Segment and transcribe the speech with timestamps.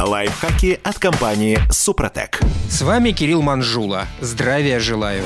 [0.00, 2.40] Лайфхаки от компании «Супротек».
[2.70, 4.06] С вами Кирилл Манжула.
[4.20, 5.24] Здравия желаю.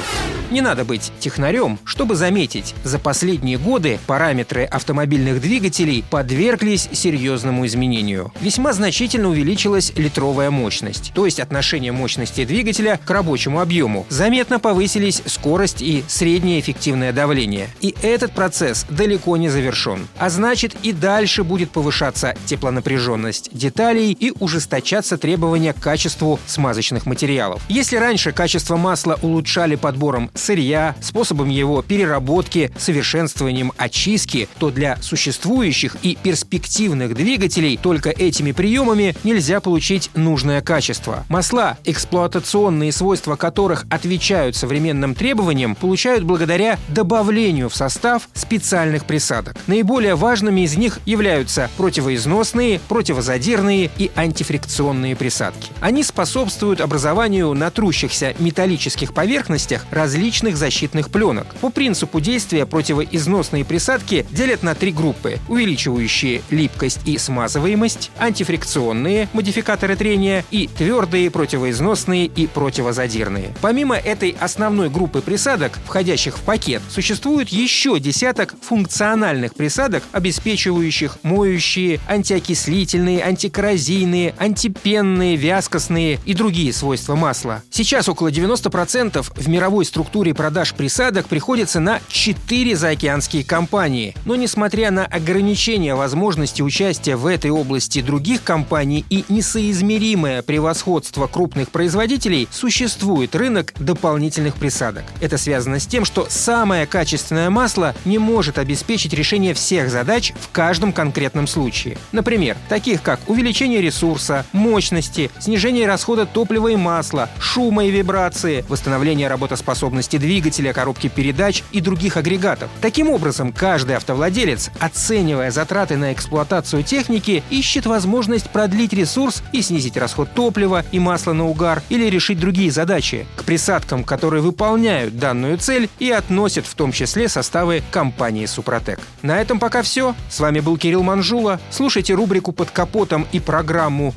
[0.50, 8.32] Не надо быть технарем, чтобы заметить, за последние годы параметры автомобильных двигателей подверглись серьезному изменению.
[8.40, 14.06] Весьма значительно увеличилась литровая мощность, то есть отношение мощности двигателя к рабочему объему.
[14.08, 17.68] Заметно повысились скорость и среднее эффективное давление.
[17.80, 20.06] И этот процесс далеко не завершен.
[20.18, 27.60] А значит и дальше будет повышаться теплонапряженность деталей и ужесточаться требования к качеству смазочных материалов.
[27.68, 35.96] Если раньше качество масла улучшали подбором сырья, способом его переработки, совершенствованием очистки, то для существующих
[36.02, 41.24] и перспективных двигателей только этими приемами нельзя получить нужное качество.
[41.28, 49.56] Масла, эксплуатационные свойства которых отвечают современным требованиям, получают благодаря добавлению в состав специальных присадок.
[49.66, 55.70] Наиболее важными из них являются противоизносные, противозадирные и антифрикционные присадки.
[55.80, 61.46] Они способствуют образованию на трущихся металлических поверхностях различных защитных пленок.
[61.60, 69.96] По принципу действия противоизносные присадки делят на три группы, увеличивающие липкость и смазываемость, антифрикционные модификаторы
[69.96, 73.54] трения и твердые противоизносные и противозадирные.
[73.60, 82.00] Помимо этой основной группы присадок, входящих в пакет, существует еще десяток функциональных присадок, обеспечивающих моющие,
[82.08, 87.62] антиокислительные, антикоррозийные, антипенные, вязкостные и другие свойства масла.
[87.70, 94.16] Сейчас около 90% в мировой структуре продаж присадок приходится на 4 заокеанские компании.
[94.24, 101.70] Но несмотря на ограничение возможности участия в этой области других компаний и несоизмеримое превосходство крупных
[101.70, 105.04] производителей, существует рынок дополнительных присадок.
[105.20, 110.50] Это связано с тем, что самое качественное масло не может обеспечить решение всех задач в
[110.50, 111.96] каждом конкретном случае.
[112.10, 119.28] Например, таких как увеличение ресурса, мощности, снижение расхода топлива и масла, шума и вибрации, восстановление
[119.28, 122.70] работоспособности двигателя, коробки передач и других агрегатов.
[122.80, 129.96] Таким образом, каждый автовладелец, оценивая затраты на эксплуатацию техники, ищет возможность продлить ресурс и снизить
[129.96, 133.26] расход топлива и масла на угар или решить другие задачи.
[133.36, 139.00] К присадкам, которые выполняют данную цель и относят в том числе составы компании «Супротек».
[139.22, 140.14] На этом пока все.
[140.28, 141.60] С вами был Кирилл Манжула.
[141.70, 144.14] Слушайте рубрику «Под капотом» и программу